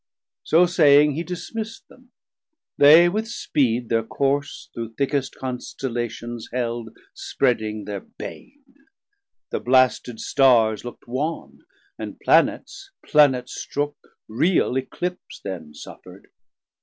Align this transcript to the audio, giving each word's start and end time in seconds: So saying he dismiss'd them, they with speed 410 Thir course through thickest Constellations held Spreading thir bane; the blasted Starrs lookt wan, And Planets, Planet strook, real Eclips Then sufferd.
So 0.41 0.65
saying 0.65 1.11
he 1.11 1.21
dismiss'd 1.21 1.87
them, 1.87 2.11
they 2.75 3.07
with 3.07 3.27
speed 3.27 3.83
410 3.89 3.89
Thir 4.01 4.07
course 4.07 4.69
through 4.73 4.95
thickest 4.95 5.35
Constellations 5.35 6.49
held 6.51 6.97
Spreading 7.13 7.85
thir 7.85 7.99
bane; 7.99 8.63
the 9.51 9.59
blasted 9.59 10.19
Starrs 10.19 10.81
lookt 10.83 11.05
wan, 11.07 11.59
And 11.99 12.19
Planets, 12.19 12.89
Planet 13.05 13.47
strook, 13.47 14.15
real 14.27 14.75
Eclips 14.75 15.39
Then 15.43 15.75
sufferd. 15.75 16.29